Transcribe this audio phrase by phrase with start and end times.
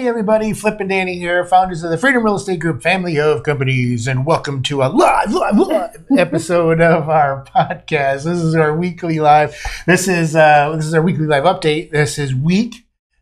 [0.00, 3.42] Hey everybody, Flip and Dani here, founders of the Freedom Real Estate Group family of
[3.42, 8.24] companies, and welcome to a live, live, live episode of our podcast.
[8.24, 9.54] This is our weekly live.
[9.86, 11.90] This is uh, this is our weekly live update.
[11.90, 12.76] This is week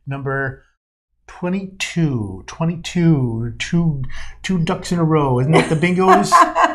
[0.06, 0.62] number
[1.26, 2.44] 22.
[2.46, 3.54] 22.
[3.58, 4.02] Two
[4.44, 5.40] two ducks in a row.
[5.40, 6.30] Isn't that the bingos?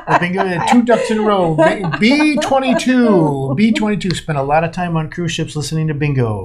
[0.07, 1.55] The bingo two ducks in a row.
[1.57, 3.57] B22.
[3.57, 6.44] B22 spent a lot of time on cruise ships listening to bingo.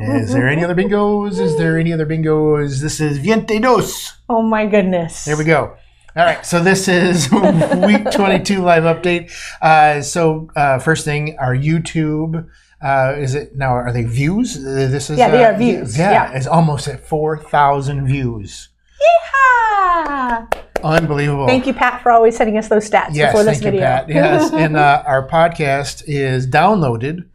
[0.00, 1.38] Is there any other bingos?
[1.40, 2.80] Is there any other bingos?
[2.80, 4.14] This is Viente Dos.
[4.28, 5.24] Oh my goodness.
[5.24, 5.76] There we go.
[6.16, 9.30] All right, so this is week 22 live update.
[9.62, 12.48] Uh, so, uh, first thing, our YouTube.
[12.82, 13.72] Uh, is it now?
[13.72, 14.56] Are they views?
[14.56, 16.32] Uh, This is Yeah, they uh, are views, Yeah, yeah.
[16.36, 18.68] it's almost at four thousand views.
[19.00, 20.52] Yeehaw!
[20.84, 21.46] Unbelievable.
[21.46, 23.80] Thank you, Pat, for always sending us those stats Yes, before this thank video.
[23.80, 24.08] you, Pat.
[24.08, 27.28] Yes, and uh, our podcast is downloaded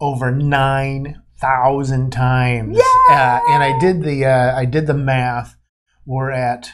[0.00, 2.78] over nine thousand times.
[3.10, 5.56] Uh, and I did the uh, I did the math.
[6.06, 6.70] We're at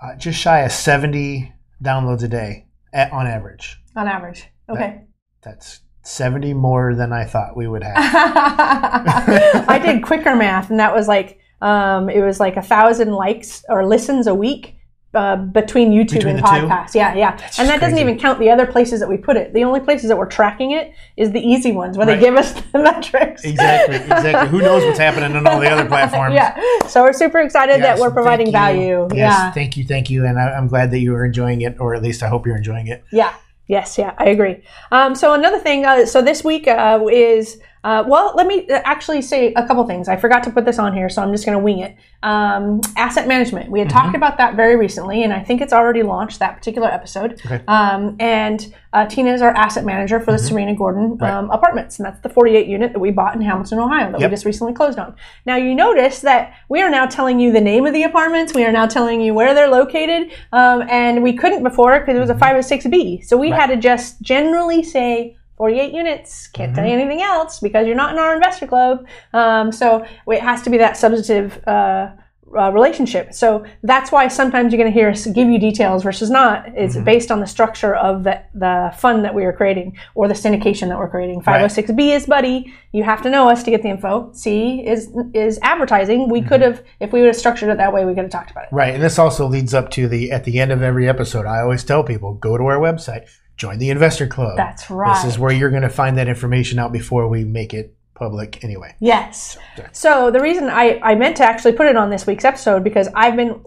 [0.00, 1.52] uh, just shy of seventy
[1.82, 3.78] downloads a day at, on average.
[3.96, 4.46] On average.
[4.68, 5.02] Okay.
[5.42, 7.94] That's seventy more than I thought we would have.
[9.68, 13.64] I did quicker math, and that was like um, it was like a thousand likes
[13.68, 14.75] or listens a week.
[15.16, 16.92] Uh, between YouTube Between and podcast.
[16.92, 16.98] two?
[16.98, 19.54] yeah, yeah, and just that doesn't even count the other places that we put it.
[19.54, 22.16] The only places that we're tracking it is the easy ones where Right.
[22.20, 23.42] they give us the metrics.
[23.44, 24.48] exactly, exactly.
[24.48, 26.34] Who knows what's happening on all the other platforms?
[26.40, 26.54] yeah,
[26.86, 29.08] so we're super excited that we're providing value.
[29.10, 31.76] Yes, Yeah, thank you, thank you, and I, I'm glad that you are enjoying it,
[31.80, 33.02] or at least I hope you're enjoying it.
[33.10, 33.32] Yeah.
[33.68, 33.98] Yes.
[33.98, 34.14] Yeah.
[34.18, 34.62] I agree.
[34.92, 35.84] Um, so another thing.
[35.84, 38.32] Uh, so this week uh, is uh, well.
[38.36, 40.08] Let me uh, actually say a couple things.
[40.08, 41.96] I forgot to put this on here, so I'm just going to wing it.
[42.22, 43.70] Um, asset management.
[43.70, 43.98] We had Mm-hmm.
[43.98, 47.40] talked about that very recently, and I think it's already launched that particular episode.
[47.46, 47.60] Okay.
[47.68, 52.06] Um, and uh, Tina is our asset manager for the Serena Gordon um, apartments, and
[52.06, 54.30] that's the 48 unit that we bought in Hamilton, Ohio, that Yep.
[54.30, 55.14] we just recently closed on.
[55.44, 58.52] Now you notice that we are now telling you the name of the apartments.
[58.54, 62.20] We are now telling you where they're located, um, and we couldn't before because it
[62.20, 63.24] was a 506B.
[63.24, 66.48] So we had to just generally say 48 units.
[66.48, 69.06] Can't tell you anything else because you're not in our investor club.
[69.32, 71.66] Um, so it has to be that substantive.
[71.66, 72.10] Uh,
[72.56, 73.34] uh, relationship.
[73.34, 76.66] So that's why sometimes you're going to hear us give you details versus not.
[76.68, 80.34] It's based on the structure of the, the fund that we are creating or the
[80.34, 81.42] syndication that we're creating.
[81.42, 82.72] 506B is buddy.
[82.92, 84.30] You have to know us to get the info.
[84.32, 86.30] C is is advertising.
[86.30, 88.52] We could have, if we would have structured it that way, we could have talked
[88.52, 88.68] about it.
[88.72, 91.46] Right, and this also leads up to the at the end of every episode.
[91.46, 94.56] I always tell people go to our website, join the investor club.
[94.56, 95.14] That's right.
[95.14, 98.64] This is where you're going to find that information out before we make it public.
[98.64, 99.58] Anyway, Yes.
[99.92, 103.08] So the reason I, I meant to actually put it on this week's episode because
[103.14, 103.60] I've been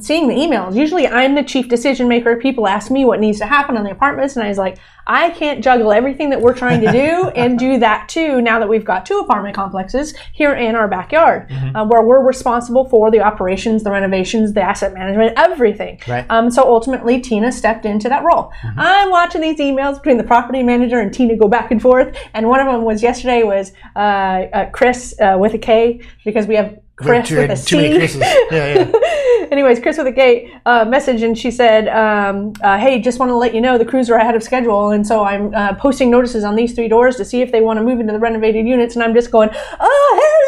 [0.00, 0.76] seeing the emails.
[0.76, 2.36] Usually I'm the chief decision maker.
[2.36, 5.30] People ask me what needs to happen on the apartments, and I was like, I
[5.30, 8.40] can't juggle everything that we're trying to do and do that too.
[8.40, 12.88] Now that we've got two apartment complexes here in our backyard, uh, where we're responsible
[12.88, 15.98] for the operations, the renovations, the asset management, everything.
[16.06, 16.26] Right.
[16.30, 18.52] Um, so ultimately, Tina stepped into that role.
[18.76, 22.48] I'm watching these emails between the property manager and Tina go back and forth, and
[22.48, 26.54] one of them was yesterday was uh, uh, Chris uh, with a K because we
[26.54, 28.20] have Chris too, with a Chris's.
[28.20, 29.46] Yeah, yeah.
[29.52, 33.30] Anyways, Chris with a K uh, message, and she said, um, uh, "Hey, just want
[33.30, 36.10] to let you know the crews are ahead of schedule, and so I'm uh, posting
[36.10, 38.66] notices on these three doors to see if they want to move into the renovated
[38.66, 40.47] units." And I'm just going, "Ahead of schedule!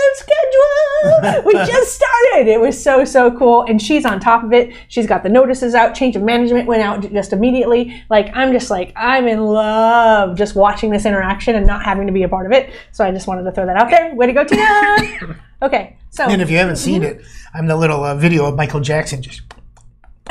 [1.45, 4.75] we just started." It was so so cool, and she's on top of it.
[4.89, 5.95] She's got the notices out.
[5.95, 8.03] Change of management went out just immediately.
[8.11, 12.13] Like I'm just like I'm in love just watching this interaction and not having to
[12.13, 12.73] be a part of it.
[12.93, 14.15] So I just wanted to throw that out there.
[14.15, 15.39] Way to go, Tina!
[15.63, 17.23] okay, so And if you haven't seen it,
[17.55, 19.43] I'm the little uh, video of Michael Jackson just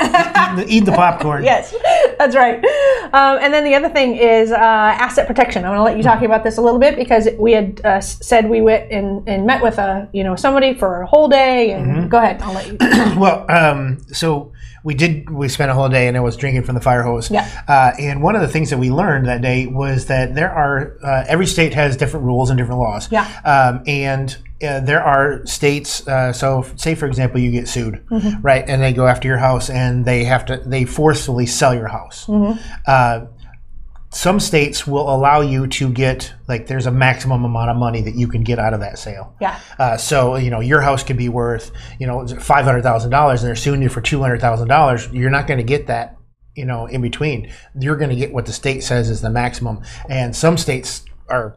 [0.00, 1.44] eating the, eating the popcorn.
[1.44, 1.74] Yes,
[2.20, 2.62] that's right.
[3.14, 5.64] Um, and then the other thing is uh, asset protection.
[5.64, 8.00] I want to let you talk about this a little bit because we had uh,
[8.00, 11.72] said we went and, and met with a you know somebody for a whole day.
[11.72, 12.76] And go ahead, I'll let you.
[13.20, 14.52] Well, um, so
[14.84, 15.30] we did.
[15.30, 17.30] We spent a whole day, and I was drinking from the fire hose.
[17.30, 17.48] Yeah.
[17.66, 20.96] Uh, and one of the things that we learned that day was that there are
[21.02, 23.10] uh, every state has different rules and different laws.
[23.10, 23.26] Yeah.
[23.44, 26.06] Um, and uh, there are states.
[26.06, 28.40] Uh, so, say for example, you get sued, Mm-hmm.
[28.42, 28.64] right?
[28.68, 32.26] And they go after your house, and they have to they forcefully sell your house.
[32.26, 32.58] Mm-hmm.
[32.86, 33.26] Uh,
[34.12, 38.16] some states will allow you to get like there's a maximum amount of money that
[38.16, 39.36] you can get out of that sale.
[39.40, 39.58] Yeah.
[39.78, 41.70] Uh, so you know your house could be worth
[42.00, 45.08] you know five hundred thousand dollars, and they're suing you for two hundred thousand dollars.
[45.12, 46.16] You're not going to get that
[46.56, 47.52] you know in between.
[47.78, 51.56] You're going to get what the state says is the maximum, and some states are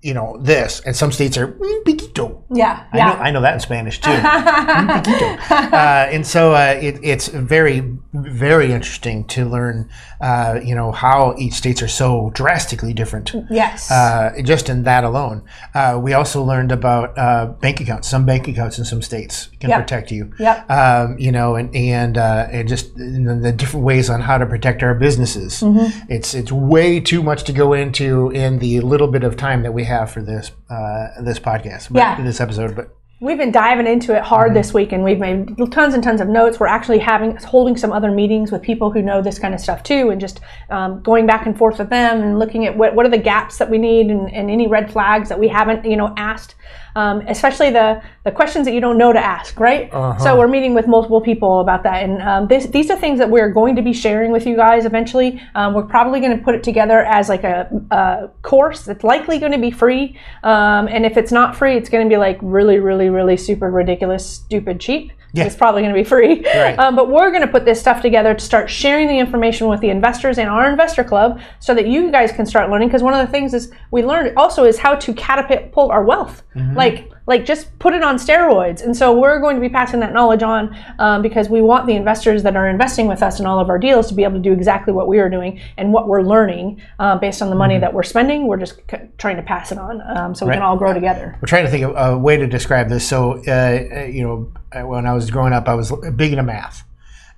[0.00, 3.06] you know this, and some states are "un poquito." Yeah, I yeah.
[3.06, 4.10] know, I know that in Spanish too.
[4.10, 5.38] Poquito.
[5.72, 9.88] uh, and so uh, it, it's very, very interesting to learn,
[10.20, 13.32] uh, you know, how each states are so drastically different.
[13.50, 13.90] yes.
[13.90, 15.42] Uh, just in that alone,
[15.74, 18.08] uh, we also learned about uh, bank accounts.
[18.08, 19.80] Some bank accounts in some states can Yep.
[19.80, 20.32] protect you.
[20.38, 20.70] Yep.
[20.70, 24.46] Um, you know, and and uh, and just the, the different ways on how to
[24.46, 25.60] protect our businesses.
[25.60, 26.12] Mm-hmm.
[26.12, 29.72] It's it's way too much to go into in the little bit of time that
[29.72, 31.92] we have for this uh, this podcast.
[31.92, 32.22] but- Yeah.
[32.22, 35.94] This episode, but We've been diving into it hard this week, and we've made tons
[35.94, 36.60] and tons of notes.
[36.60, 39.82] We're actually having holding some other meetings with people who know this kind of stuff
[39.82, 40.38] too, and just
[40.70, 43.58] um, going back and forth with them and looking at what, what are the gaps
[43.58, 46.54] that we need and, and any red flags that we haven't, you know, asked.
[46.96, 49.88] Um, especially the the questions that you don't know to ask, right?
[50.18, 53.30] So we're meeting with multiple people about that, and um, this, these are things that
[53.30, 55.40] we're going to be sharing with you guys eventually.
[55.54, 59.38] Um, we're probably going to put it together as like a, a course that's likely
[59.38, 62.38] going to be free, um, and if it's not free, it's going to be like
[62.42, 65.12] really, really, really super ridiculous, stupid cheap.
[65.32, 65.44] Yeah.
[65.44, 66.44] It's probably going to be free.
[66.58, 66.78] Right.
[66.78, 69.80] Um, but we're going to put this stuff together to start sharing the information with
[69.80, 72.88] the investors in our investor club so that you guys can start learning.
[72.88, 76.42] Because one of the things is we learned also is how to catapult our wealth.
[76.74, 78.82] Like, like just put it on steroids.
[78.82, 81.94] And so we're going to be passing that knowledge on um, because we want the
[81.94, 84.40] investors that are investing with us in all of our deals to be able to
[84.40, 87.78] do exactly what we are doing and what we're learning uh, based on the money
[87.78, 88.48] that we're spending.
[88.48, 91.36] We're just c- trying to pass it on um, so we can all grow together.
[91.40, 93.06] we're trying to think of a way to describe this.
[93.06, 96.84] So, uh, uh, you know, when I was growing up, I was big into math,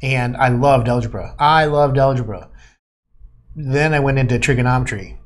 [0.03, 1.35] and I loved algebra.
[1.39, 2.49] I loved algebra.
[3.57, 5.19] Then I went into trigonometry,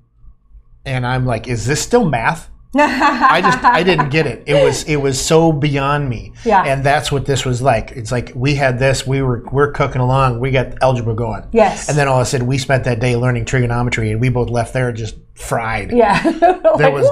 [0.84, 2.50] and I'm like, is this still math?
[2.76, 4.42] I just I didn't get it.
[4.46, 6.32] It was it was so beyond me.
[6.44, 6.64] Yeah.
[6.64, 7.92] And that's what this was like.
[7.92, 11.44] It's like we had this, we were we're cooking along, we got algebra going.
[11.52, 11.88] Yes.
[11.88, 14.50] And then all of a sudden we spent that day learning trigonometry and we both
[14.50, 15.92] left there just fried.
[15.92, 16.20] Yeah.
[16.76, 17.06] There Like, was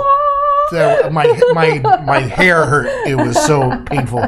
[0.73, 2.87] there- my my my hair hurt.
[3.07, 4.23] It was so painful.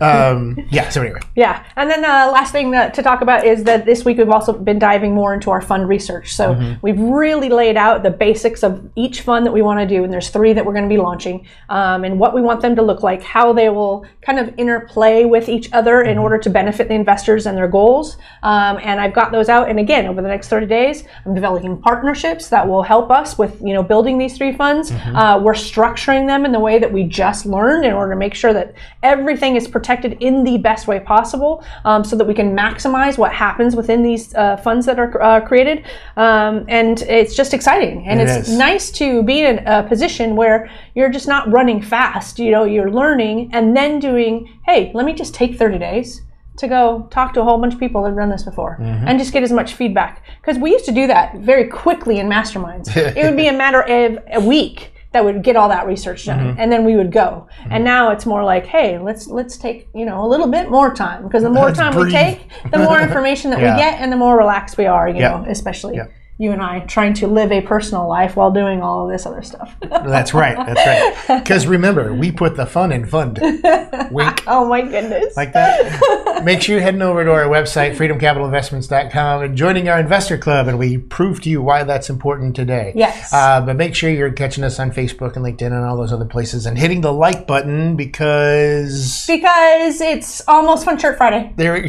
[0.00, 0.88] Um, yeah.
[0.88, 4.04] So anyway, Yeah, and then the last thing that, to talk about is that this
[4.04, 6.34] week we've also been diving more into our fund research.
[6.34, 6.74] So Mm-hmm.
[6.82, 10.12] we've really laid out the basics of each fund that we want to do, and
[10.12, 12.82] there's three that we're going to be launching, um, and what we want them to
[12.82, 16.10] look like, how they will kind of interplay with each other Mm-hmm.
[16.10, 18.16] in order to benefit the investors and their goals.
[18.42, 21.80] Um, and I've got those out, and again, over the next 30 days, I'm developing
[21.80, 24.90] partnerships that will help us with you know building these three funds.
[24.90, 25.16] Mm-hmm.
[25.16, 25.54] Uh, we're
[25.84, 28.74] structuring them in the way that we just learned in order to make sure that
[29.02, 33.32] everything is protected in the best way possible um, so that we can maximize what
[33.32, 35.84] happens within these uh, funds that are uh, created.
[36.16, 38.06] Um, and it's just exciting.
[38.06, 38.58] And It it's is.
[38.58, 42.38] nice to be in a position where you're just not running fast.
[42.38, 46.22] You know, you're learning and then doing, hey, let me just take 30 days
[46.56, 49.18] to go talk to a whole bunch of people that have done this before and
[49.18, 50.24] just get as much feedback.
[50.40, 52.96] Because we used to do that very quickly in masterminds.
[53.16, 56.40] it would be a matter of a week that would get all that research done
[56.40, 56.60] mm-hmm.
[56.60, 57.84] and then we would go and mm-hmm.
[57.84, 61.22] now it's more like hey let's let's take you know a little bit more time
[61.22, 62.06] because the more Let's time breathe.
[62.06, 63.76] we take the more information that Yeah.
[63.76, 65.30] we get and the more relaxed we are you Yeah.
[65.30, 66.08] know especially Yeah.
[66.38, 69.42] You and i trying to live a personal life while doing all of this other
[69.42, 69.74] stuff
[70.14, 70.56] that's right.
[70.56, 70.86] That's
[71.28, 71.40] right.
[71.44, 73.38] Because remember, we put the fun in fund.
[74.10, 74.42] Wink.
[74.46, 76.44] oh my goodness Like that.
[76.44, 80.78] Make sure you're heading over to our website, freedomcapitalinvestments.com, and joining our investor club, and
[80.78, 82.92] we prove to you why that's important today.
[82.94, 83.32] Yes.
[83.32, 86.24] Uh, but make sure you're catching us on Facebook and LinkedIn and all those other
[86.26, 91.82] places and hitting the like button because because it's almost fun shirt friday there.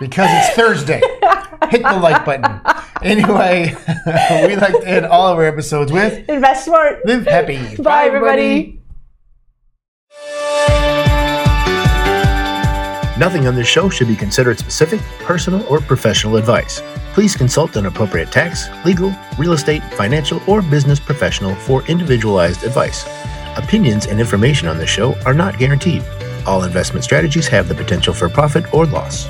[0.00, 1.00] because it's Thursday.
[1.70, 2.60] Hit the like button.
[3.02, 3.74] Anyway,
[4.46, 7.76] we like to end all of our episodes with invest smart Live Happy.
[7.82, 8.80] Bye, everybody.
[13.18, 16.80] Nothing on this show should be considered specific, personal, or professional advice.
[17.14, 23.04] Please consult an appropriate tax, legal, real estate, financial, or business professional for individualized advice.
[23.56, 26.04] Opinions and information on this show are not guaranteed.
[26.46, 29.26] All investment strategies have the potential for profit or loss.